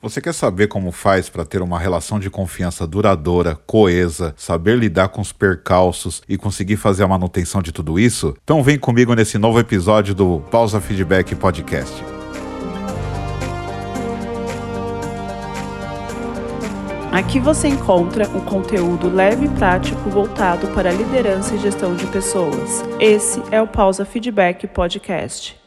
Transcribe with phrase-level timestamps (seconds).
[0.00, 5.08] Você quer saber como faz para ter uma relação de confiança duradoura, coesa, saber lidar
[5.08, 8.36] com os percalços e conseguir fazer a manutenção de tudo isso?
[8.44, 11.92] Então vem comigo nesse novo episódio do Pausa Feedback Podcast.
[17.10, 22.06] Aqui você encontra um conteúdo leve e prático voltado para a liderança e gestão de
[22.06, 22.84] pessoas.
[23.00, 25.58] Esse é o Pausa Feedback Podcast.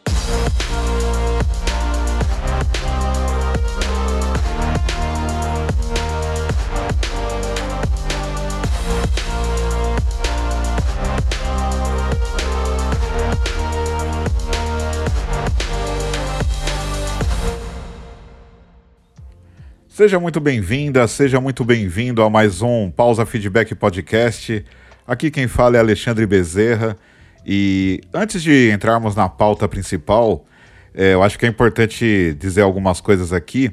[20.01, 24.65] Seja muito bem-vinda, seja muito bem-vindo a mais um Pausa Feedback Podcast.
[25.05, 26.97] Aqui quem fala é Alexandre Bezerra.
[27.45, 30.43] E antes de entrarmos na pauta principal,
[30.91, 33.71] é, eu acho que é importante dizer algumas coisas aqui,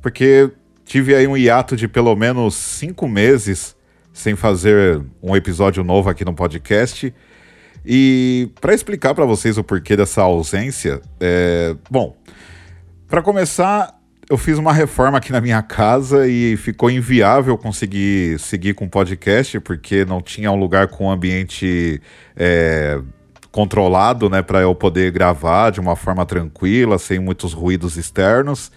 [0.00, 0.48] porque
[0.84, 3.74] tive aí um hiato de pelo menos cinco meses
[4.12, 7.12] sem fazer um episódio novo aqui no podcast.
[7.84, 12.16] E para explicar para vocês o porquê dessa ausência, é, bom,
[13.08, 13.97] para começar,
[14.30, 18.88] eu fiz uma reforma aqui na minha casa e ficou inviável conseguir seguir com o
[18.88, 22.00] podcast, porque não tinha um lugar com ambiente
[22.36, 23.00] é,
[23.50, 28.70] controlado, né, para eu poder gravar de uma forma tranquila, sem muitos ruídos externos.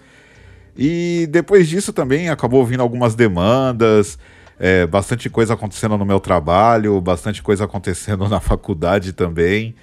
[0.74, 4.18] E depois disso também acabou vindo algumas demandas,
[4.58, 9.74] é, bastante coisa acontecendo no meu trabalho, bastante coisa acontecendo na faculdade também.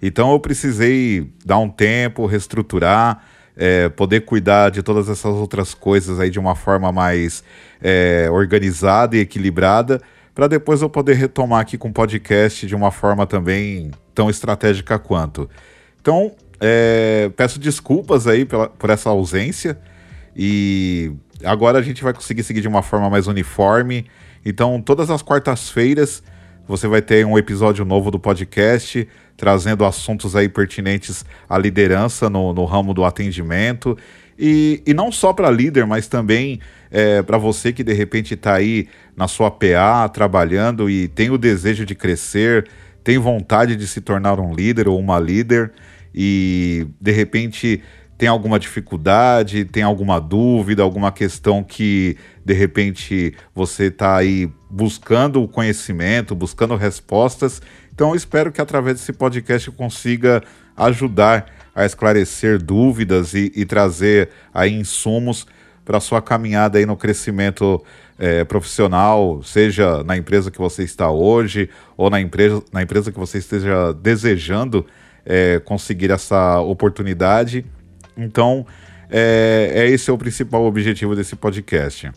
[0.00, 3.24] Então eu precisei dar um tempo, reestruturar
[3.56, 7.42] é, poder cuidar de todas essas outras coisas aí de uma forma mais
[7.80, 10.00] é, organizada e equilibrada,
[10.34, 14.98] para depois eu poder retomar aqui com o podcast de uma forma também tão estratégica
[14.98, 15.48] quanto.
[16.00, 19.78] Então, é, peço desculpas aí pela, por essa ausência
[20.36, 24.06] e agora a gente vai conseguir seguir de uma forma mais uniforme.
[24.44, 26.22] Então, todas as quartas-feiras
[26.66, 32.52] você vai ter um episódio novo do podcast trazendo assuntos aí pertinentes à liderança no,
[32.52, 33.96] no ramo do atendimento.
[34.38, 36.60] E, e não só para líder, mas também
[36.90, 41.38] é, para você que de repente está aí na sua PA trabalhando e tem o
[41.38, 42.66] desejo de crescer,
[43.02, 45.72] tem vontade de se tornar um líder ou uma líder
[46.14, 47.82] e de repente
[48.18, 55.42] tem alguma dificuldade, tem alguma dúvida, alguma questão que de repente você está aí buscando
[55.42, 57.60] o conhecimento, buscando respostas.
[57.94, 60.42] Então espero que através desse podcast eu consiga
[60.76, 65.46] ajudar a esclarecer dúvidas e, e trazer aí insumos
[65.84, 67.82] para sua caminhada aí no crescimento
[68.18, 73.18] é, profissional, seja na empresa que você está hoje ou na empresa, na empresa que
[73.18, 74.86] você esteja desejando
[75.24, 77.64] é, conseguir essa oportunidade
[78.16, 78.66] então,
[79.10, 82.10] é, é esse é o principal objetivo desse podcast.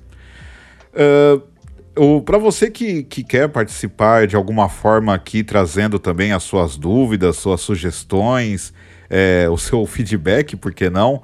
[0.93, 6.77] Uh, Para você que, que quer participar de alguma forma aqui, trazendo também as suas
[6.77, 8.73] dúvidas, suas sugestões,
[9.09, 11.21] é, o seu feedback, por que não?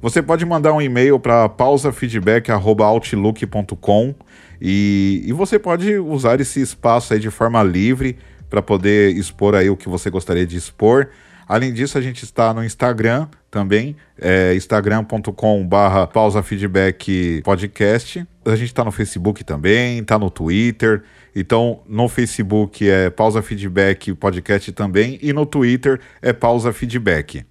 [0.00, 4.14] Você pode mandar um e-mail para pausafeedback.outlook.com
[4.60, 9.70] e, e você pode usar esse espaço aí de forma livre para poder expor aí
[9.70, 11.08] o que você gostaria de expor.
[11.48, 18.26] Além disso, a gente está no Instagram também, é instagram.com/barra pausa feedback podcast.
[18.44, 21.02] A gente está no Facebook também, está no Twitter.
[21.34, 27.46] Então, no Facebook é pausa feedback podcast também e no Twitter é pausa feedback.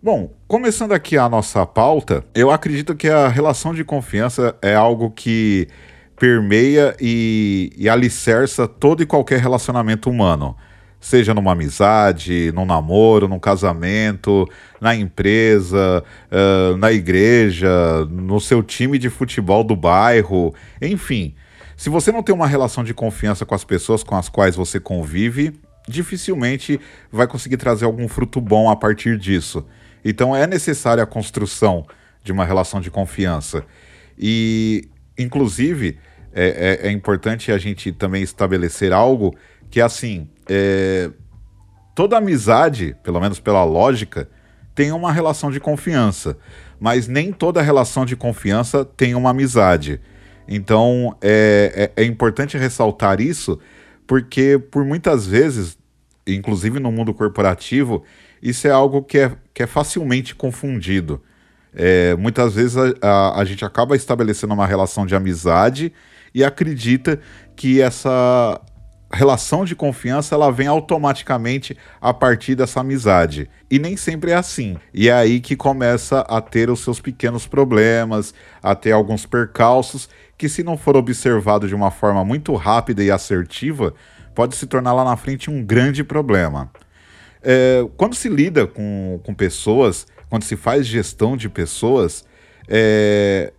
[0.00, 5.10] Bom, começando aqui a nossa pauta, eu acredito que a relação de confiança é algo
[5.10, 5.66] que
[6.16, 10.56] permeia e, e alicerça todo e qualquer relacionamento humano
[11.02, 14.48] seja numa amizade, num namoro, num casamento,
[14.80, 21.34] na empresa, uh, na igreja, no seu time de futebol do bairro, enfim.
[21.76, 24.78] Se você não tem uma relação de confiança com as pessoas com as quais você
[24.78, 25.52] convive,
[25.88, 26.80] dificilmente
[27.10, 29.66] vai conseguir trazer algum fruto bom a partir disso.
[30.04, 31.84] Então é necessária a construção
[32.22, 33.64] de uma relação de confiança.
[34.16, 34.88] E,
[35.18, 35.98] inclusive,
[36.32, 39.34] é, é, é importante a gente também estabelecer algo
[39.68, 41.10] que assim, é,
[41.94, 44.28] toda amizade, pelo menos pela lógica,
[44.74, 46.36] tem uma relação de confiança,
[46.80, 50.00] mas nem toda relação de confiança tem uma amizade.
[50.48, 53.58] Então é, é, é importante ressaltar isso,
[54.06, 55.78] porque por muitas vezes,
[56.26, 58.02] inclusive no mundo corporativo,
[58.42, 61.22] isso é algo que é, que é facilmente confundido.
[61.74, 65.90] É, muitas vezes a, a, a, gente acaba estabelecendo uma relação de amizade
[66.34, 67.18] e acredita
[67.56, 68.60] que essa
[69.16, 73.48] relação de confiança ela vem automaticamente a partir dessa amizade.
[73.70, 74.76] E nem sempre é assim.
[74.92, 78.32] E é aí que começa a ter os seus pequenos problemas,
[78.62, 83.10] a ter alguns percalços que, se não for observado de uma forma muito rápida e
[83.10, 83.94] assertiva,
[84.34, 86.70] pode se tornar lá na frente um grande problema.
[87.42, 92.24] É, quando se lida com, com pessoas, quando se faz gestão de pessoas,
[92.66, 93.52] é,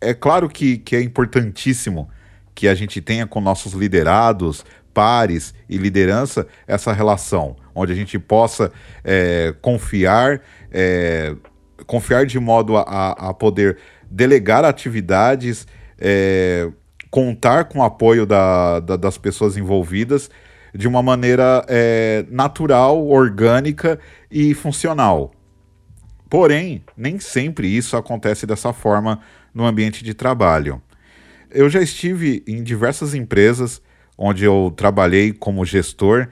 [0.00, 2.08] é claro que, que é importantíssimo
[2.54, 4.64] que a gente tenha com nossos liderados,
[4.96, 8.72] pares e liderança essa relação, onde a gente possa
[9.04, 10.40] é, confiar,
[10.72, 11.36] é,
[11.86, 13.76] confiar de modo a, a poder
[14.10, 15.66] delegar atividades,
[15.98, 16.70] é,
[17.10, 20.30] contar com o apoio da, da, das pessoas envolvidas
[20.74, 23.98] de uma maneira é, natural, orgânica
[24.30, 25.30] e funcional.
[26.30, 29.20] Porém, nem sempre isso acontece dessa forma
[29.52, 30.80] no ambiente de trabalho.
[31.50, 33.82] Eu já estive em diversas empresas
[34.16, 36.28] onde eu trabalhei como gestor,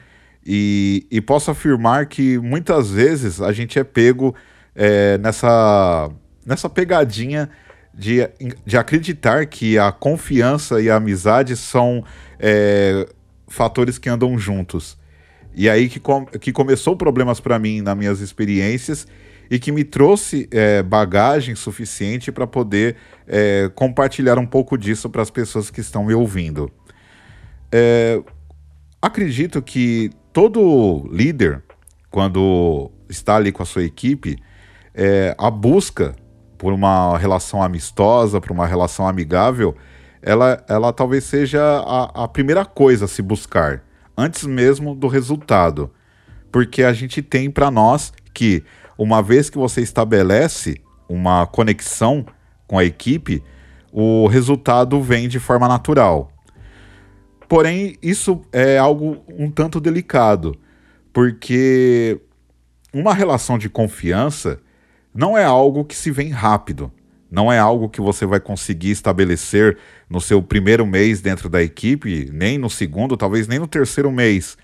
[0.46, 4.34] e, e posso afirmar que muitas vezes a gente é pego
[4.74, 6.10] é, nessa,
[6.44, 7.48] nessa pegadinha
[7.92, 8.28] de,
[8.66, 12.04] de acreditar que a confiança e a amizade são
[12.38, 13.06] é,
[13.48, 14.98] fatores que andam juntos.
[15.54, 19.06] E aí que, com, que começou problemas para mim nas minhas experiências
[19.50, 22.96] e que me trouxe é, bagagem suficiente para poder
[23.26, 26.70] é, compartilhar um pouco disso para as pessoas que estão me ouvindo.
[27.76, 28.22] É,
[29.02, 31.60] acredito que todo líder,
[32.08, 34.38] quando está ali com a sua equipe,
[34.94, 36.14] é, a busca
[36.56, 39.74] por uma relação amistosa, por uma relação amigável,
[40.22, 43.82] ela, ela talvez seja a, a primeira coisa a se buscar,
[44.16, 45.90] antes mesmo do resultado.
[46.52, 48.62] Porque a gente tem para nós que,
[48.96, 52.24] uma vez que você estabelece uma conexão
[52.68, 53.42] com a equipe,
[53.90, 56.30] o resultado vem de forma natural.
[57.48, 60.56] Porém, isso é algo um tanto delicado,
[61.12, 62.20] porque
[62.92, 64.60] uma relação de confiança
[65.14, 66.90] não é algo que se vem rápido,
[67.30, 69.76] não é algo que você vai conseguir estabelecer
[70.08, 74.56] no seu primeiro mês dentro da equipe, nem no segundo, talvez nem no terceiro mês.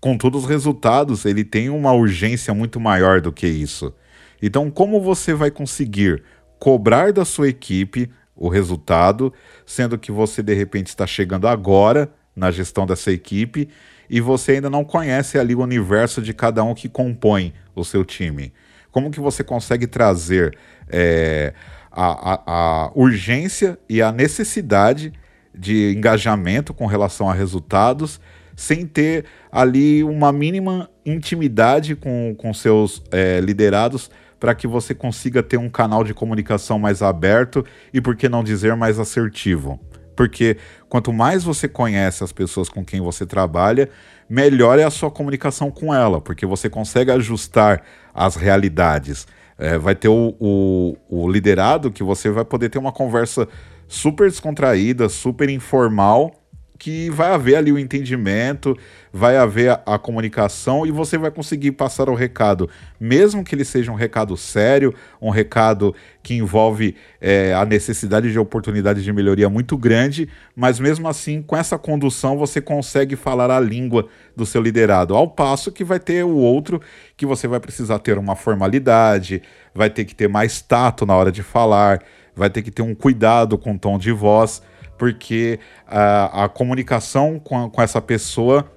[0.00, 3.94] Contudo, os resultados ele tem uma urgência muito maior do que isso.
[4.42, 6.22] Então, como você vai conseguir
[6.58, 9.32] cobrar da sua equipe o resultado,
[9.66, 13.68] sendo que você de repente está chegando agora na gestão dessa equipe
[14.08, 18.04] e você ainda não conhece ali o universo de cada um que compõe o seu
[18.04, 18.52] time.
[18.90, 20.56] Como que você consegue trazer
[20.88, 21.54] é,
[21.90, 25.12] a, a, a urgência e a necessidade
[25.54, 28.20] de engajamento com relação a resultados
[28.56, 34.10] sem ter ali uma mínima intimidade com, com seus é, liderados
[34.42, 38.42] para que você consiga ter um canal de comunicação mais aberto e, por que não
[38.42, 39.78] dizer, mais assertivo.
[40.16, 40.56] Porque
[40.88, 43.88] quanto mais você conhece as pessoas com quem você trabalha,
[44.28, 49.28] melhor é a sua comunicação com ela, porque você consegue ajustar as realidades.
[49.56, 53.46] É, vai ter o, o, o liderado que você vai poder ter uma conversa
[53.86, 56.41] super descontraída, super informal
[56.82, 58.76] que vai haver ali o entendimento,
[59.12, 62.68] vai haver a, a, comunicação e você vai conseguir passar o recado,
[62.98, 65.94] mesmo que ele seja um recado sério, um recado
[66.24, 71.56] que envolve é, a necessidade de oportunidade de melhoria muito grande, mas mesmo assim, com
[71.56, 76.24] essa condução, você consegue falar a língua do seu liderado, ao passo que vai ter
[76.24, 76.82] o outro
[77.16, 79.40] que você vai precisar ter uma formalidade,
[79.72, 82.02] vai ter que ter mais tato na hora de falar,
[82.34, 84.60] vai ter que ter um cuidado com o tom de voz
[85.02, 88.70] porque a, a comunicação com, com essa pessoa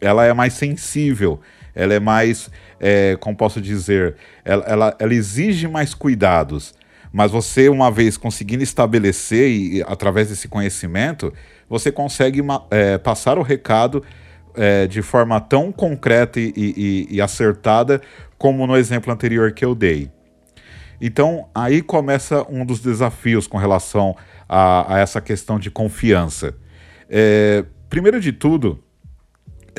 [0.00, 1.40] ela é mais sensível,
[1.74, 2.48] ela é mais,
[2.78, 6.72] é, como posso dizer, ela, ela, ela, exige mais cuidados.
[7.12, 11.32] Mas você, uma vez conseguindo estabelecer e através desse conhecimento,
[11.68, 14.04] você consegue é, passar o recado
[14.54, 18.00] é, de forma tão concreta e, e, e acertada
[18.38, 20.12] como no exemplo anterior que eu dei.
[21.00, 24.14] Então, aí começa um dos desafios com relação
[24.54, 26.54] a, a essa questão de confiança.
[27.08, 28.84] É, primeiro de tudo,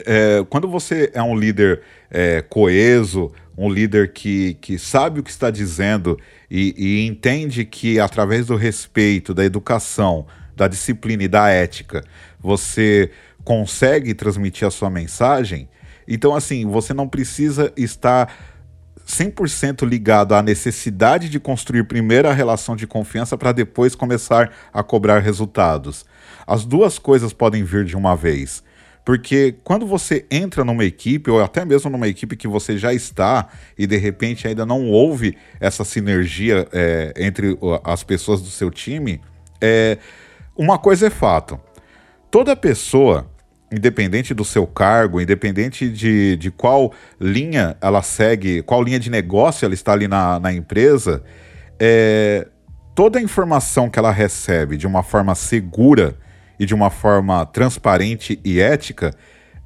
[0.03, 5.29] é, quando você é um líder é, coeso, um líder que, que sabe o que
[5.29, 10.25] está dizendo e, e, entende que através do respeito, da educação,
[10.55, 12.03] da disciplina e da ética,
[12.39, 13.11] você
[13.43, 15.69] consegue transmitir a sua mensagem,
[16.07, 18.52] então assim, você não precisa estar
[19.05, 24.81] 100% ligado à necessidade de construir primeiro a relação de confiança para depois começar a
[24.81, 26.05] cobrar resultados.
[26.47, 28.63] As duas coisas podem vir de uma vez.
[29.05, 33.49] Porque quando você entra numa equipe, ou até mesmo numa equipe que você já está,
[33.77, 39.19] e de repente ainda não houve essa sinergia é, entre as pessoas do seu time,
[39.59, 39.97] é,
[40.55, 41.59] uma coisa é fato:
[42.31, 43.29] toda pessoa
[43.73, 49.65] independente do seu cargo, independente de, de qual linha ela segue, qual linha de negócio
[49.65, 51.23] ela está ali na, na empresa,
[51.79, 52.47] é,
[52.95, 56.15] toda a informação que ela recebe de uma forma segura
[56.59, 59.13] e de uma forma transparente e ética,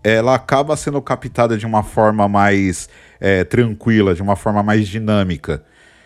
[0.03, 2.87] ela acaba sendo captada de uma forma mais
[3.19, 5.63] é, tranquila, de uma forma mais dinâmica.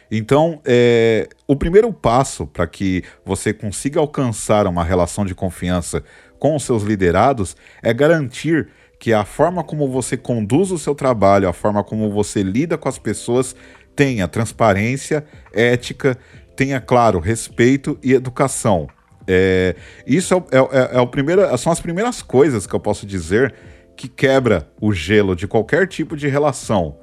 [0.10, 6.03] Então, é, o primeiro passo para que você consiga alcançar uma relação de confiança
[6.41, 8.67] com seus liderados é garantir
[8.98, 12.89] que a forma como você conduz o seu trabalho, a forma como você lida com
[12.89, 13.55] as pessoas,
[13.95, 16.17] tenha transparência, ética,
[16.55, 18.88] tenha, claro, respeito e educação.
[19.27, 23.53] É, isso é, é, é, o primeiro, são as primeiras coisas que eu posso dizer
[23.95, 26.98] que quebra o gelo de qualquer tipo de relação.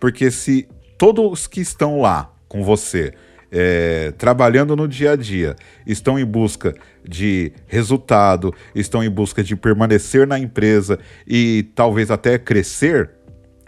[0.00, 0.68] Porque se
[0.98, 3.14] todos que estão lá com você
[3.50, 6.74] é, trabalhando no dia a dia, estão em busca
[7.06, 13.10] de resultado, estão em busca de permanecer na empresa e talvez até crescer.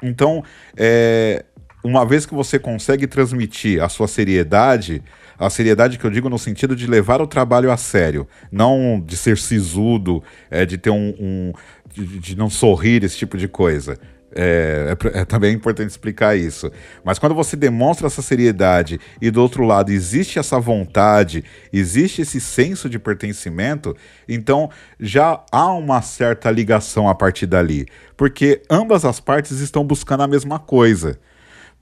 [0.03, 0.43] Então,
[0.77, 1.45] é,
[1.85, 5.03] uma vez que você consegue transmitir a sua seriedade,
[5.39, 9.17] a seriedade que eu digo no sentido de levar o trabalho a sério, não de
[9.17, 11.53] ser sisudo, é, de ter um, um
[11.93, 13.99] de, de não sorrir, esse tipo de coisa.
[14.35, 16.71] É, é, é, também importante explicar isso.
[17.05, 22.41] Mas quando você demonstra essa seriedade e do outro lado existe essa vontade, existe esse
[22.41, 23.95] senso de pertencimento,
[24.27, 27.87] então já há uma certa ligação a partir dali.
[28.17, 31.19] Porque ambas as partes estão buscando a mesma coisa.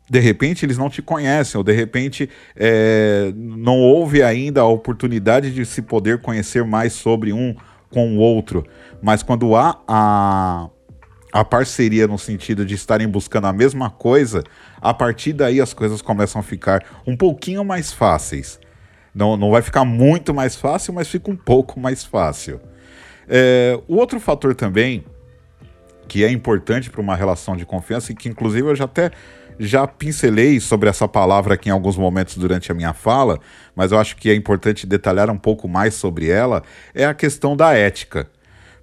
[0.08, 5.52] De repente eles não te conhecem, ou de repente é, não houve ainda a oportunidade
[5.52, 7.54] de se poder conhecer mais sobre um
[7.90, 8.66] com o outro.
[9.00, 10.68] Mas quando há a
[11.32, 14.42] a parceria no sentido de estarem buscando a mesma coisa,
[14.80, 18.58] a partir daí as coisas começam a ficar um pouquinho mais fáceis.
[19.14, 22.60] Não, não vai ficar muito mais fácil, mas fica um pouco mais fácil.
[23.28, 25.04] É, o outro fator também
[26.08, 29.12] que é importante para uma relação de confiança e que inclusive eu já até
[29.60, 33.38] já pincelei sobre essa palavra aqui em alguns momentos durante a minha fala,
[33.76, 36.62] mas eu acho que é importante detalhar um pouco mais sobre ela,
[36.94, 38.26] é a questão da ética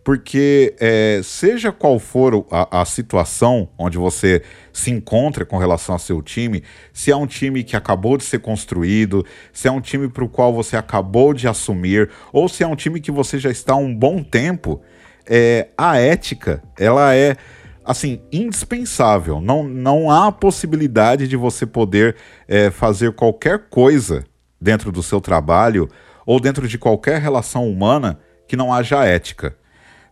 [0.07, 5.99] porque é, seja qual for a, a, situação onde você se encontra com relação ao
[5.99, 10.07] seu time, se é um time que acabou de ser construído, se é um time
[10.07, 13.51] para o qual você acabou de assumir, ou se é um time que você já
[13.51, 14.79] está há um bom tempo,
[15.25, 17.35] é, a ética ela é
[17.83, 19.41] assim indispensável.
[19.41, 22.15] Não, não há possibilidade de você poder
[22.47, 24.23] é, fazer qualquer coisa
[24.61, 25.89] dentro do seu trabalho
[26.25, 29.53] ou dentro de qualquer relação humana que não haja ética.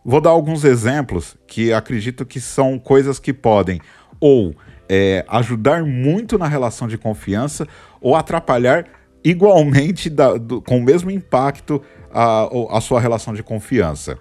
[0.08, 3.80] Vou dar alguns exemplos que acredito que são coisas que podem
[4.20, 4.54] ou
[4.88, 7.66] é, ajudar muito na relação de confiança
[8.00, 8.86] ou atrapalhar
[9.24, 11.82] igualmente da, do, com o mesmo impacto
[12.14, 14.16] a, a sua relação de confiança.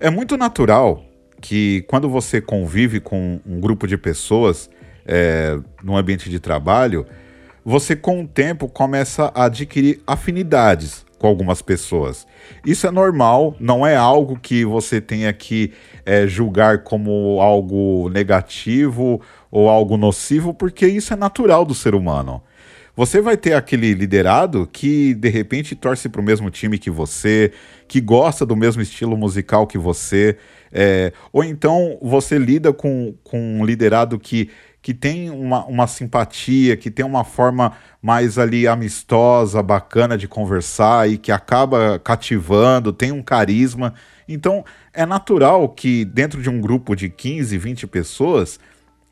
[0.00, 1.04] É muito natural
[1.40, 4.68] que quando você convive com um grupo de pessoas
[5.06, 7.06] é, no ambiente de trabalho,
[7.64, 12.26] você com o tempo começa a adquirir afinidades com algumas pessoas.
[12.64, 15.70] Isso é normal, não é algo que você tenha que
[16.06, 22.42] é, julgar como algo negativo ou algo nocivo, porque isso é natural do ser humano.
[22.96, 27.52] Você vai ter aquele liderado que de repente torce para o mesmo time que você,
[27.86, 30.38] que gosta do mesmo estilo musical que você,
[30.72, 34.48] é, ou então você lida com, com um liderado que
[34.82, 41.08] que tem uma, uma simpatia, que tem uma forma mais ali amistosa, bacana de conversar
[41.08, 43.94] e que acaba cativando, tem um carisma.
[44.26, 48.58] Então é natural que dentro de um grupo de 15, 20 pessoas,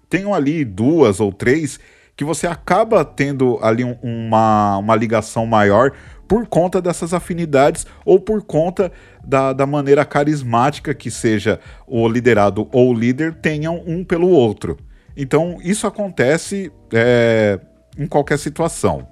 [0.09, 1.79] tenham ali duas ou três
[2.17, 5.93] que você acaba tendo ali um, uma, uma ligação maior
[6.27, 8.91] por conta dessas afinidades ou por conta
[9.25, 14.77] da, da maneira carismática que seja o liderado ou o líder tenham um pelo outro.
[15.21, 17.59] Então, isso acontece é,
[17.99, 19.09] em qualquer situação.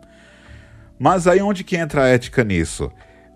[0.97, 2.93] Mas aí onde que entra a ética nisso?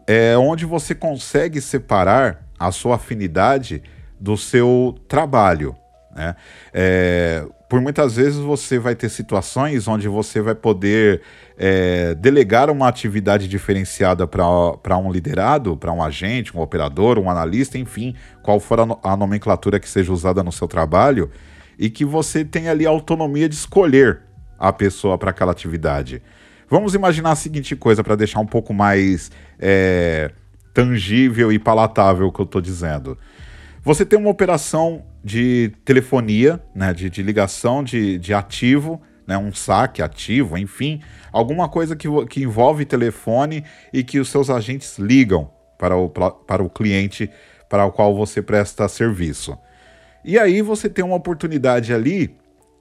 [0.06, 3.82] É onde você consegue separar a sua afinidade
[4.20, 5.74] do seu trabalho.
[6.14, 6.36] Né?
[6.72, 11.22] É, por muitas vezes você vai ter situações onde você vai poder
[11.58, 17.76] é, delegar uma atividade diferenciada para um liderado, para um agente, um operador, um analista,
[17.78, 21.30] enfim, qual for a, a nomenclatura que seja usada no seu trabalho,
[21.80, 24.20] e que você tem ali a autonomia de escolher
[24.58, 26.22] a pessoa para aquela atividade.
[26.68, 30.30] Vamos imaginar a seguinte coisa para deixar um pouco mais é,
[30.74, 33.16] tangível e palatável o que eu estou dizendo.
[33.82, 39.50] Você tem uma operação de telefonia, né, de, de ligação de, de ativo, né, um
[39.50, 41.00] saque ativo, enfim,
[41.32, 46.62] alguma coisa que, que envolve telefone e que os seus agentes ligam para o, para
[46.62, 47.30] o cliente
[47.70, 49.56] para o qual você presta serviço.
[50.24, 52.34] E aí você tem uma oportunidade ali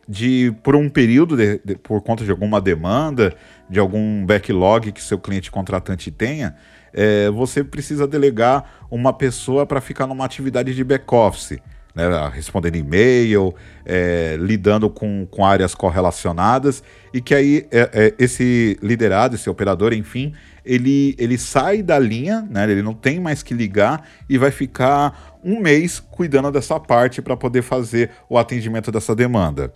[0.07, 3.33] de, por um período, de, de, por conta de alguma demanda,
[3.69, 6.55] de algum backlog que seu cliente contratante tenha,
[6.91, 11.59] é, você precisa delegar uma pessoa para ficar numa atividade de back-office.
[11.93, 13.53] Né, respondendo e-mail,
[13.83, 19.91] é, lidando com, com áreas correlacionadas, e que aí é, é, esse liderado, esse operador,
[19.91, 20.33] enfim,
[20.65, 25.39] ele, ele sai da linha, né, ele não tem mais que ligar e vai ficar
[25.43, 29.73] um mês cuidando dessa parte para poder fazer o atendimento dessa demanda.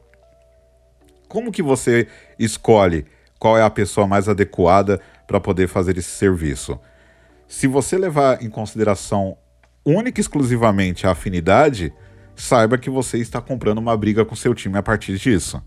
[1.28, 3.06] Como que você escolhe
[3.40, 6.80] qual é a pessoa mais adequada para poder fazer esse serviço?
[7.48, 9.38] Se você levar em consideração
[9.86, 11.94] única e exclusivamente a afinidade,
[12.36, 15.62] saiba que você está comprando uma briga com seu time a partir disso.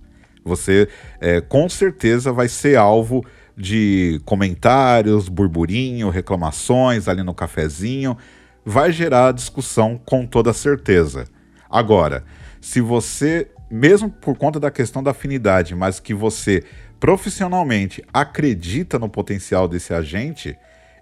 [0.44, 0.88] Você
[1.20, 3.24] é, com certeza vai ser alvo
[3.56, 8.16] de comentários, burburinho, reclamações ali no cafezinho.
[8.64, 11.24] Vai gerar discussão com toda certeza.
[11.70, 12.24] Agora,
[12.60, 16.62] se você mesmo por conta da questão da afinidade, mas que você
[17.00, 20.56] profissionalmente acredita no potencial desse agente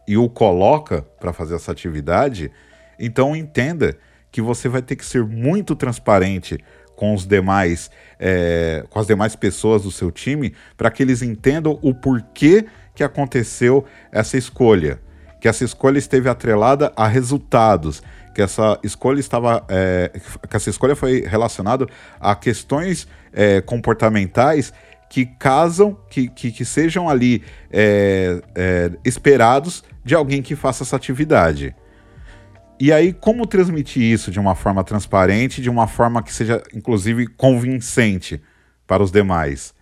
[0.08, 2.50] e o coloca para fazer essa atividade,
[2.98, 3.96] então entenda
[4.30, 6.58] que você vai ter que ser muito transparente
[6.96, 11.78] com os demais, é, com as demais pessoas do seu time, para que eles entendam
[11.82, 15.00] o porquê que aconteceu essa escolha,
[15.40, 18.02] que essa escolha esteve atrelada a resultados,
[18.34, 20.10] que essa escolha estava, é,
[20.48, 21.86] que essa escolha foi relacionada
[22.20, 24.72] a questões é, comportamentais
[25.08, 30.96] que casam, que, que, que sejam ali é, é, esperados de alguém que faça essa
[30.96, 31.74] atividade.
[32.78, 37.26] E aí, como transmitir isso de uma forma transparente, de uma forma que seja, inclusive,
[37.28, 38.42] convincente
[38.86, 39.72] para os demais?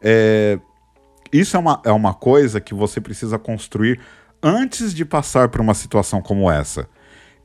[0.00, 0.58] É,
[1.32, 4.00] isso é uma, é uma coisa que você precisa construir
[4.42, 6.88] antes de passar por uma situação como essa.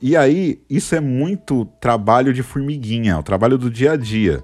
[0.01, 4.43] E aí, isso é muito trabalho de formiguinha, o trabalho do dia a dia.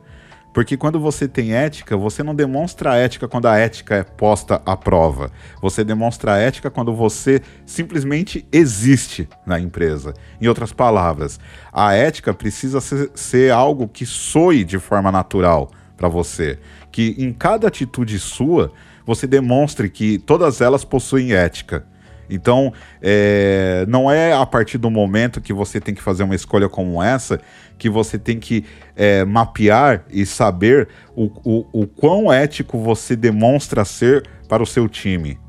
[0.53, 4.75] Porque quando você tem ética, você não demonstra ética quando a ética é posta à
[4.75, 5.31] prova.
[5.61, 10.13] Você demonstra ética quando você simplesmente existe na empresa.
[10.41, 11.39] Em outras palavras,
[11.71, 16.57] a ética precisa ser, ser algo que soe de forma natural para você.
[16.91, 18.71] Que em cada atitude sua,
[19.05, 21.85] você demonstre que todas elas possuem ética.
[22.29, 26.69] Então, é, não é a partir do momento que você tem que fazer uma escolha
[26.69, 27.39] como essa
[27.77, 28.65] que você tem que
[28.95, 34.87] é, mapear e saber o, o, o quão ético você demonstra ser para o seu
[34.87, 35.39] time.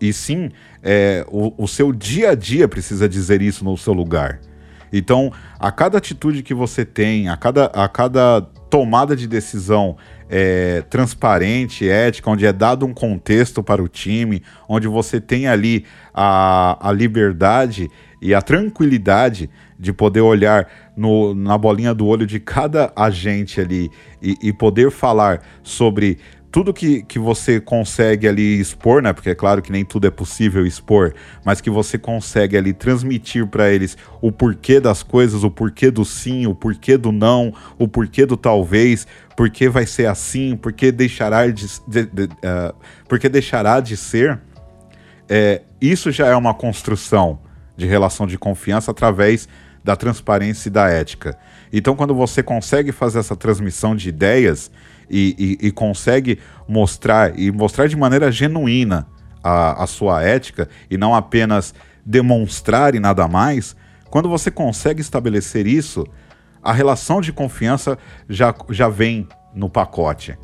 [0.00, 0.50] E sim,
[0.82, 4.40] é, o, o seu dia a dia precisa dizer isso no seu lugar.
[4.92, 9.96] Então, a cada atitude que você tem, a cada, a cada tomada de decisão
[10.28, 15.84] é, transparente, ética, onde é dado um contexto para o time, onde você tem ali
[16.12, 22.40] a, a liberdade e a tranquilidade de poder olhar no, na bolinha do olho de
[22.40, 26.18] cada agente ali e, e poder falar sobre
[26.50, 29.12] tudo que, que você consegue ali expor, né?
[29.12, 31.12] Porque é claro que nem tudo é possível expor,
[31.44, 36.04] mas que você consegue ali transmitir para eles o porquê das coisas, o porquê do
[36.04, 39.06] sim, o porquê do não, o porquê do talvez,
[39.36, 42.74] porquê vai ser assim, porquê deixará de, de, de uh,
[43.06, 44.40] porquê deixará de ser.
[45.28, 47.38] É, isso já é uma construção
[47.76, 49.46] de relação de confiança através
[49.84, 51.38] da transparência e da ética.
[51.72, 54.70] Então, quando você consegue fazer essa transmissão de ideias
[55.10, 59.06] e, e, e consegue mostrar e mostrar de maneira genuína
[59.42, 63.76] a, a sua ética e não apenas demonstrar e nada mais,
[64.10, 66.06] quando você consegue estabelecer isso,
[66.62, 70.38] a relação de confiança já, já vem no pacote.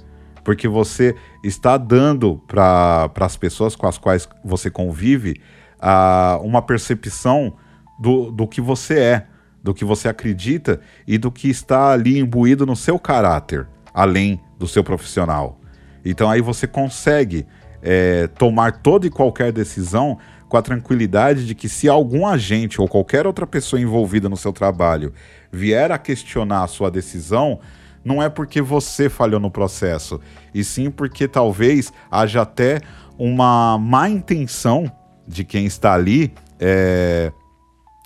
[0.44, 5.40] Porque você está dando para as pessoas com as quais você convive
[5.78, 7.54] uh, uma percepção
[7.98, 9.26] do, do que você é
[9.64, 14.66] do que você acredita e do que está ali imbuído no seu caráter, além do
[14.66, 15.60] seu profissional.
[16.04, 17.46] Então aí você consegue
[17.82, 22.86] é, tomar toda e qualquer decisão com a tranquilidade de que se algum agente ou
[22.86, 25.12] qualquer outra pessoa envolvida no seu trabalho
[25.50, 27.58] vier a questionar a sua decisão,
[28.04, 30.20] não é porque você falhou no processo,
[30.52, 32.80] e sim porque talvez haja até
[33.18, 34.90] uma má intenção
[35.26, 37.32] de quem está ali é,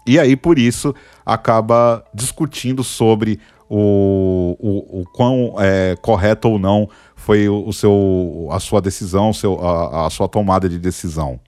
[0.08, 6.88] e aí, por isso, acaba discutindo sobre o, o, o quão é, correto ou não
[7.14, 11.38] foi o, seu, a sua decisão, seu, a, a sua tomada de decisão.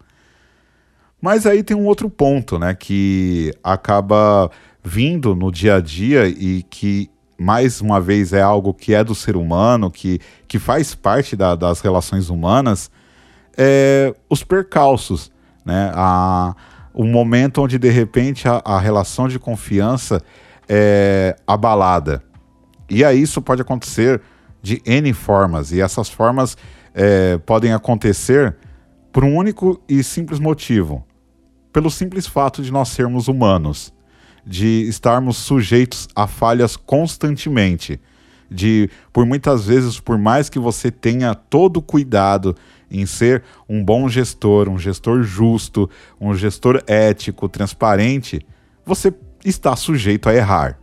[1.20, 4.50] Mas aí tem um outro ponto, né, que acaba
[4.82, 9.14] vindo no dia a dia e que mais uma vez é algo que é do
[9.14, 12.90] ser humano, que, que faz parte da, das relações humanas,
[13.56, 15.32] é os percalços,
[15.64, 15.90] né?
[15.94, 16.54] A,
[16.92, 20.22] o, o momento onde de repente a, a relação de confiança
[20.72, 22.22] é abalada.
[22.88, 24.22] E aí isso pode acontecer
[24.62, 26.56] de N formas, e essas formas
[26.94, 28.56] é, podem acontecer
[29.12, 31.04] por um único e simples motivo:
[31.72, 33.92] pelo simples fato de nós sermos humanos,
[34.46, 38.00] de estarmos sujeitos a falhas constantemente,
[38.48, 42.54] de por muitas vezes, por mais que você tenha todo o cuidado
[42.88, 48.44] em ser um bom gestor, um gestor justo, um gestor ético, transparente,
[48.84, 49.12] você
[49.44, 50.78] está sujeito a errar.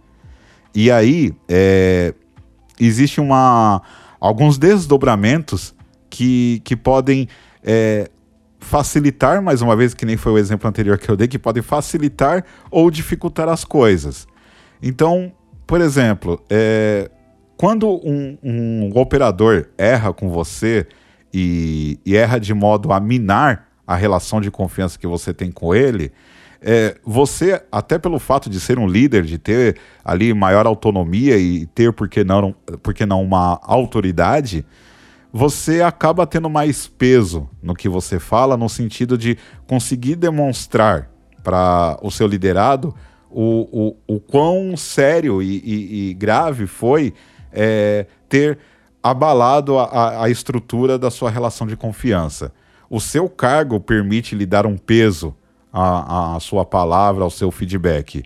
[0.74, 2.14] E aí é,
[2.80, 3.82] existe uma
[4.20, 5.74] alguns desdobramentos
[6.10, 7.28] que, que podem
[7.64, 8.10] é,
[8.60, 11.64] facilitar, mais uma vez, que nem foi o exemplo anterior que eu dei, que podem
[11.64, 14.28] facilitar ou dificultar as coisas.
[14.82, 15.32] Então,
[15.66, 17.10] por exemplo, é,
[17.56, 20.88] quando um, um, operador erra com você
[21.34, 25.74] e, e, erra de modo a minar a relação de confiança que você tem com
[25.74, 26.12] ele,
[26.62, 31.66] é, você, até pelo fato de ser um líder, de ter ali maior autonomia e
[31.68, 34.66] ter, por que não, por que não uma autoridade,
[35.32, 41.10] você acaba tendo mais peso no que você fala, no sentido de conseguir demonstrar
[41.44, 42.94] para o seu liderado
[43.30, 47.14] o, o, o quão sério e, e, e grave foi
[47.52, 48.58] é, ter
[49.02, 52.52] abalado a, a estrutura da sua relação de confiança.
[52.90, 55.36] O seu cargo permite lhe dar um peso
[55.78, 58.24] à, à sua palavra, ao seu feedback.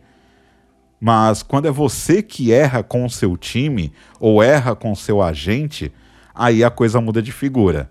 [1.00, 5.22] Mas quando é você que erra com o seu time ou erra com o seu
[5.22, 5.92] agente,
[6.34, 7.90] aí a coisa muda de figura.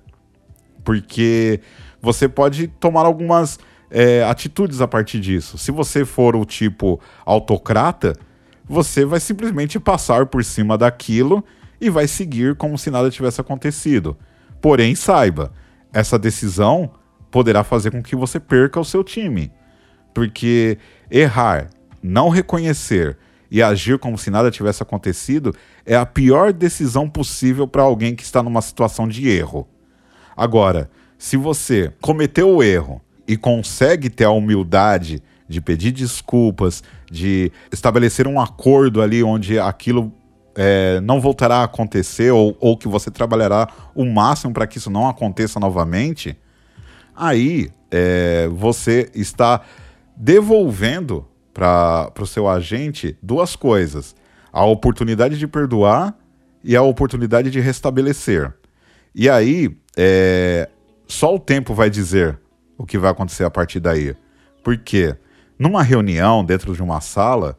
[0.85, 1.61] Porque
[2.01, 3.59] você pode tomar algumas
[3.91, 5.59] é, atitudes a partir disso.
[5.59, 8.17] Se você for o tipo autocrata,
[8.65, 11.45] você vai simplesmente passar por cima daquilo
[11.81, 14.17] e vai seguir como se nada tivesse acontecido.
[14.61, 15.53] Porém, saiba,
[15.93, 16.91] essa decisão
[17.31, 19.53] poderá fazer com que você perca o seu time.
[20.13, 20.79] Porque
[21.11, 21.71] errar,
[22.03, 23.17] não reconhecer
[23.51, 28.23] e agir como se nada tivesse acontecido é a pior decisão possível para alguém que
[28.23, 29.67] está numa situação de erro.
[30.37, 37.51] Agora, se você cometeu o erro e consegue ter a humildade de pedir desculpas, de
[37.73, 40.13] estabelecer um acordo ali onde aquilo
[40.55, 44.91] é, não voltará a acontecer ou, ou que você trabalhará o máximo para que isso
[44.91, 46.37] não aconteça novamente,
[47.21, 49.61] aí é, você está
[50.17, 54.17] devolvendo para o seu agente duas coisas:
[54.51, 56.17] a oportunidade de perdoar
[56.65, 58.53] e a oportunidade de restabelecer.
[59.15, 60.69] E aí, é,
[61.07, 62.39] só o tempo vai dizer
[62.79, 64.15] o que vai acontecer a partir daí.
[64.63, 65.15] Porque
[65.59, 67.59] numa reunião, dentro de uma sala,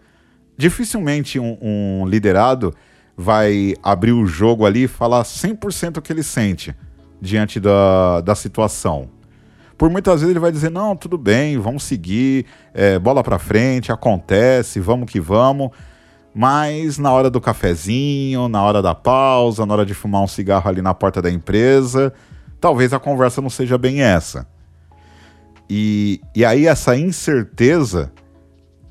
[0.57, 2.73] dificilmente um, um liderado
[3.17, 6.73] vai abrir o jogo ali e falar 100% o que ele sente
[7.21, 9.09] diante da, da situação
[9.81, 13.91] por muitas vezes ele vai dizer: não, tudo bem, vamos seguir, é, bola para frente,
[13.91, 15.71] acontece, vamos que vamos.
[16.35, 20.69] Mas na hora do cafezinho, na hora da pausa, na hora de fumar um cigarro
[20.69, 22.13] ali na porta da empresa,
[22.59, 24.47] talvez a conversa não seja bem essa.
[25.67, 28.13] E, e aí essa incerteza,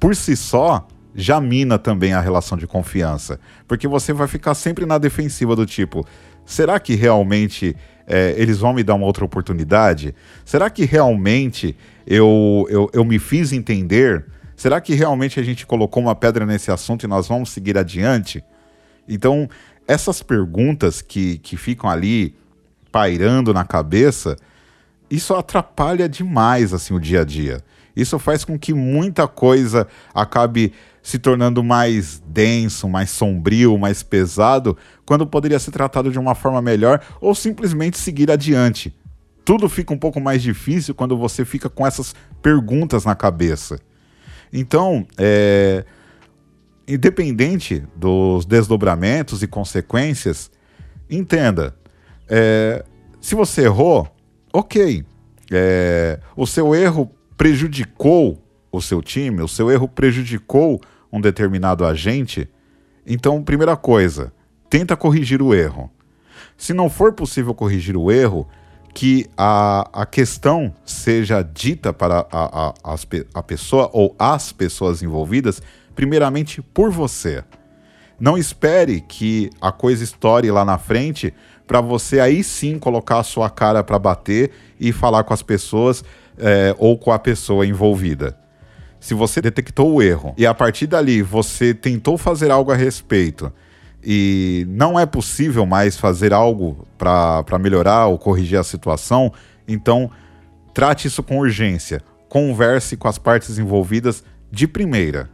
[0.00, 3.38] por si só, já mina também a relação de confiança.
[3.68, 6.04] Porque você vai ficar sempre na defensiva do tipo:
[6.44, 7.76] será que realmente
[8.10, 10.12] é, eles vão me dar uma outra oportunidade?
[10.44, 14.26] Será que realmente eu, eu, eu me fiz entender?
[14.56, 18.42] Será que realmente a gente colocou uma pedra nesse assunto e nós vamos seguir adiante?
[19.08, 19.48] Então,
[19.86, 22.34] essas perguntas que, que ficam ali
[22.90, 24.36] pairando na cabeça,
[25.08, 27.62] isso atrapalha demais assim o dia a dia.
[27.94, 34.76] Isso faz com que muita coisa acabe se tornando mais denso, mais sombrio, mais pesado,
[35.06, 38.94] quando poderia ser tratado de uma forma melhor ou simplesmente seguir adiante.
[39.44, 43.80] Tudo fica um pouco mais difícil quando você fica com essas perguntas na cabeça.
[44.52, 45.84] Então, é,
[46.86, 50.50] independente dos desdobramentos e consequências,
[51.08, 51.74] entenda:
[52.28, 52.84] é,
[53.20, 54.08] se você errou,
[54.52, 55.04] ok.
[55.52, 60.80] É, o seu erro prejudicou o seu time, o seu erro prejudicou
[61.12, 62.48] um determinado agente,
[63.06, 64.32] então, primeira coisa,
[64.68, 65.90] tenta corrigir o erro.
[66.56, 68.46] Se não for possível corrigir o erro,
[68.94, 72.96] que a, a questão seja dita para a, a,
[73.34, 75.62] a, pessoa ou as pessoas envolvidas,
[75.94, 77.44] primeiramente por você.
[78.18, 81.32] Não espere que a coisa estoure lá na frente
[81.66, 86.04] para você aí sim colocar a sua cara para bater e falar com as pessoas
[86.36, 88.39] é, ou com a pessoa envolvida.
[89.00, 93.50] Se você detectou o erro e a partir dali você tentou fazer algo a respeito
[94.04, 99.32] e não é possível mais fazer algo para melhorar ou corrigir a situação,
[99.66, 100.10] então
[100.74, 102.02] trate isso com urgência.
[102.28, 105.28] converse com as partes envolvidas de primeira.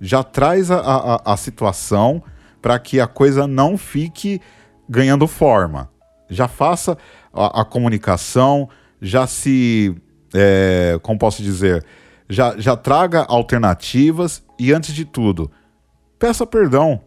[0.00, 2.22] Já traz a, a, a situação
[2.60, 4.40] para que a coisa não fique
[4.88, 5.90] ganhando forma.
[6.28, 6.96] Já faça
[7.32, 8.68] a, a comunicação,
[9.00, 9.94] já se.
[10.32, 11.84] É, como posso dizer?
[12.32, 15.50] Já, já traga alternativas e, antes de tudo,
[16.18, 17.00] peça perdão.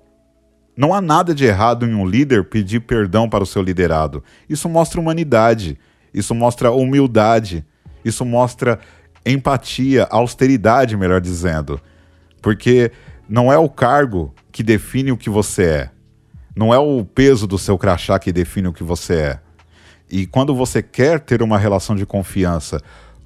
[0.77, 4.23] Não há nada de errado em um líder pedir perdão para o seu liderado.
[4.47, 5.79] Isso mostra humanidade,
[6.13, 7.65] isso mostra humildade,
[8.03, 8.79] isso mostra
[9.25, 11.81] empatia, austeridade, melhor dizendo.
[12.39, 12.91] Porque
[13.27, 15.89] não é o cargo que define o que você é.
[16.55, 19.39] Não é o peso do seu crachá que define o que você é.
[20.07, 22.79] E quando você quer ter uma relação de confiança,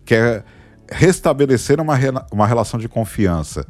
[0.06, 0.46] quer
[0.91, 1.95] restabelecer uma,
[2.32, 3.65] uma relação de confiança,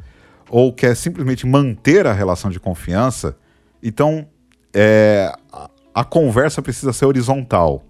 [0.48, 3.36] ou quer simplesmente manter a relação de confiança,
[3.82, 4.26] então
[4.74, 7.84] é, a, a conversa precisa ser horizontal.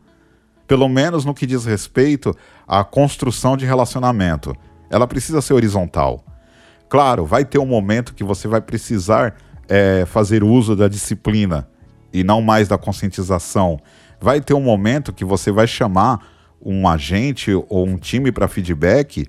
[0.66, 4.54] Pelo menos no que diz respeito à construção de relacionamento.
[4.88, 6.24] Ela precisa ser horizontal.
[6.88, 9.36] Claro, vai ter um momento que você vai precisar
[9.68, 11.68] é, fazer uso da disciplina
[12.12, 13.78] e não mais da conscientização.
[14.20, 16.20] Vai ter um momento que você vai chamar
[16.64, 19.26] um agente ou um time para feedback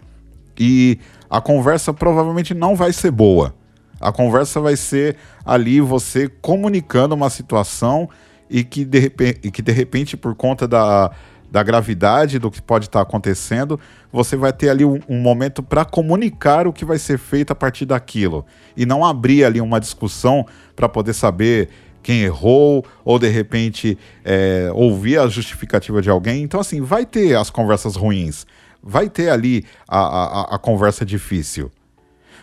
[0.60, 3.56] e a conversa provavelmente não vai ser boa.
[4.00, 5.15] A conversa vai ser
[5.46, 8.10] ali você comunicando uma situação
[8.50, 11.12] e que de repente, e que de repente por conta da,
[11.50, 13.80] da gravidade do que pode estar acontecendo,
[14.12, 17.56] você vai ter ali um, um momento para comunicar o que vai ser feito a
[17.56, 21.70] partir daquilo e não abrir ali uma discussão para poder saber
[22.01, 26.43] quem errou ou de repente é, ouvir a justificativa de alguém.
[26.43, 28.45] Então, assim, vai ter as conversas ruins,
[28.81, 31.71] vai ter ali a, a, a conversa difícil.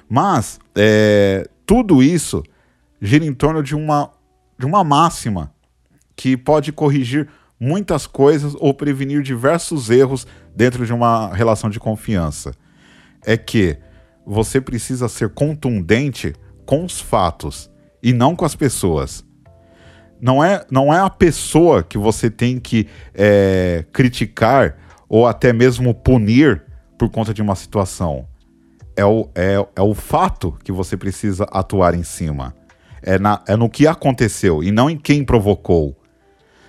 [0.09, 2.43] Mas é, tudo isso
[3.01, 4.11] gira em torno de uma,
[4.59, 5.53] de uma máxima
[6.17, 7.29] que pode corrigir
[7.61, 12.53] muitas coisas ou prevenir diversos erros dentro de uma relação de confiança.
[13.25, 13.77] É que
[14.25, 17.71] você precisa ser contundente com os fatos
[18.03, 19.25] e não com as pessoas.
[20.21, 24.77] Não é, não é a pessoa que você tem que é, criticar
[25.09, 26.63] ou até mesmo punir
[26.99, 28.27] por conta de uma situação.
[28.97, 32.55] É o, é, é o fato que você precisa atuar em cima.
[33.01, 35.97] É, na, é no que aconteceu e não em quem provocou.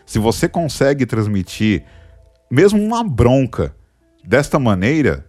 [0.06, 1.84] Se você consegue transmitir
[2.52, 3.76] mesmo uma bronca
[4.24, 5.26] desta maneira,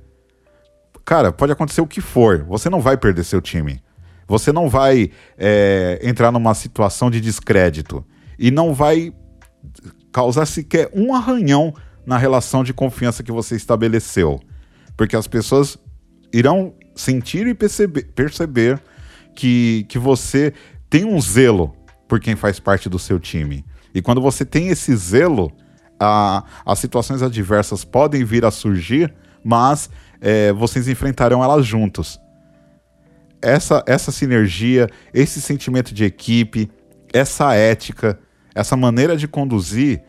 [1.04, 3.82] cara, pode acontecer o que for, você não vai perder seu time.
[4.30, 8.04] Você não vai é, entrar numa situação de descrédito
[8.38, 9.12] e não vai
[10.12, 11.74] causar sequer um arranhão
[12.06, 14.38] na relação de confiança que você estabeleceu.
[14.96, 15.76] Porque as pessoas
[16.32, 18.80] irão sentir e perceber, perceber
[19.34, 20.54] que, que você
[20.88, 21.74] tem um zelo
[22.06, 23.64] por quem faz parte do seu time.
[23.92, 25.50] E quando você tem esse zelo,
[25.98, 29.12] a, as situações adversas podem vir a surgir,
[29.42, 29.90] mas
[30.20, 32.20] é, vocês enfrentarão elas juntos.
[33.42, 36.70] Essa, essa sinergia, esse sentimento de equipe,
[37.12, 38.18] essa ética,
[38.54, 40.02] essa maneira de conduzir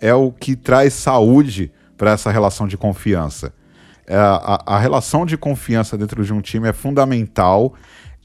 [0.00, 3.52] é o que traz saúde para essa relação de confiança.
[4.06, 7.74] É, a, a relação de confiança dentro de um time é fundamental.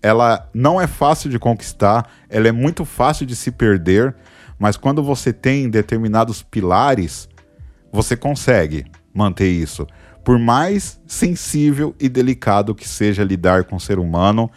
[0.02, 4.15] Ela não é fácil de conquistar, ela é muito fácil de se perder,
[4.58, 7.30] mas quando você tem determinados pilares,
[7.91, 9.86] você consegue manter isso.
[10.23, 14.49] Por mais sensível e delicado que seja lidar com o ser humano,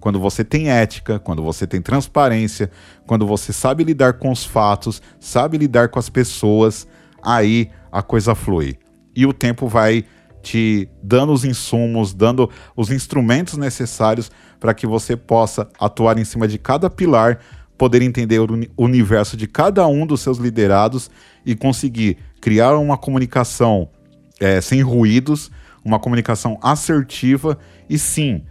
[0.00, 2.70] quando você tem ética, quando você tem transparência,
[3.06, 6.88] quando você sabe lidar com os fatos, sabe lidar com as pessoas,
[7.22, 8.78] aí a coisa flui.
[9.14, 10.04] E o tempo vai
[10.42, 16.48] te dando os insumos, dando os instrumentos necessários para que você possa atuar em cima
[16.48, 17.40] de cada pilar
[17.76, 21.10] poder entender o universo de cada um dos seus liderados
[21.44, 23.88] e conseguir criar uma comunicação
[24.40, 25.50] é, sem ruídos,
[25.84, 28.42] uma comunicação assertiva e sim,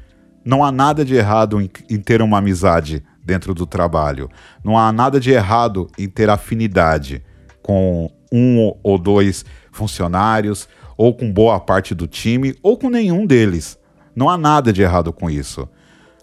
[0.45, 4.29] não há nada de errado em, em ter uma amizade dentro do trabalho.
[4.63, 7.23] Não há nada de errado em ter afinidade
[7.61, 13.79] com um ou dois funcionários, ou com boa parte do time, ou com nenhum deles.
[14.15, 15.67] Não há nada de errado com isso.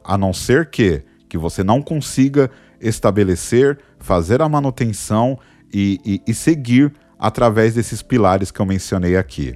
[0.05, 2.51] A não ser que, que você não consiga
[2.81, 5.39] estabelecer, fazer a manutenção
[5.73, 9.55] e, e, e seguir através desses pilares que eu mencionei aqui.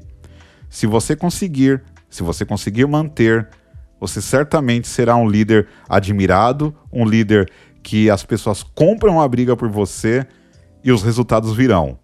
[0.69, 3.49] Se você conseguir, se você conseguir manter,
[3.99, 7.51] você certamente será um líder admirado, um líder
[7.83, 10.27] que as pessoas compram a briga por você
[10.83, 11.99] e os resultados virão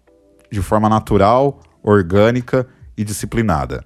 [0.51, 2.67] de forma natural, orgânica
[2.97, 3.83] e disciplinada.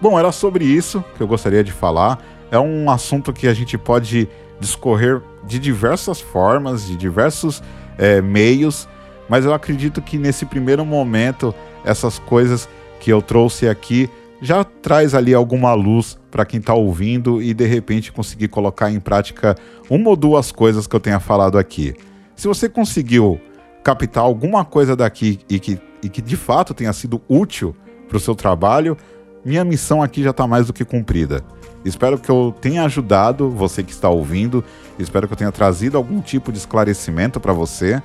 [0.00, 2.18] Bom, era sobre isso que eu gostaria de falar
[2.50, 4.28] é um assunto que a gente pode
[4.60, 7.62] discorrer de diversas formas, de diversos
[7.98, 8.88] é, meios,
[9.28, 12.68] mas eu acredito que nesse primeiro momento essas coisas
[13.00, 14.08] que eu trouxe aqui
[14.40, 18.98] já traz ali alguma luz para quem está ouvindo e de repente conseguir colocar em
[18.98, 19.54] prática
[19.88, 21.94] uma ou duas coisas que eu tenha falado aqui.
[22.34, 23.40] Se você conseguiu
[23.84, 27.74] captar alguma coisa daqui e que, e que de fato tenha sido útil
[28.08, 28.96] para o seu trabalho,
[29.44, 31.44] minha missão aqui já está mais do que cumprida.
[31.84, 34.64] Espero que eu tenha ajudado você que está ouvindo,
[34.98, 38.00] espero que eu tenha trazido algum tipo de esclarecimento para você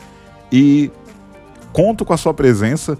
[0.52, 0.92] e
[1.72, 2.98] conto com a sua presença,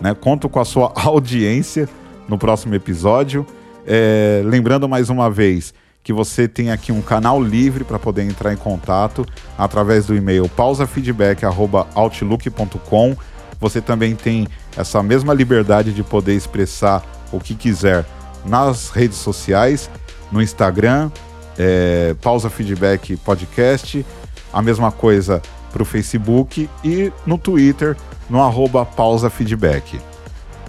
[0.00, 0.14] né?
[0.14, 1.88] conto com a sua audiência
[2.28, 3.46] no próximo episódio.
[3.86, 8.52] É, lembrando mais uma vez que você tem aqui um canal livre para poder entrar
[8.52, 13.16] em contato através do e-mail pausafeedback.outlook.com.
[13.60, 18.04] Você também tem essa mesma liberdade de poder expressar o que quiser
[18.44, 19.90] nas redes sociais,
[20.30, 21.10] no Instagram,
[21.58, 24.04] é, Pausa Feedback Podcast,
[24.52, 27.96] a mesma coisa para o Facebook e no Twitter,
[28.28, 30.00] no arroba Pausa Feedback.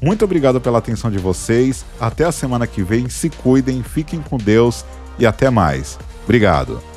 [0.02, 1.86] Muito obrigado pela atenção de vocês.
[2.00, 3.10] Até a semana que vem.
[3.10, 4.86] Se cuidem, fiquem com Deus
[5.18, 6.00] e até mais.
[6.24, 6.89] Obrigado.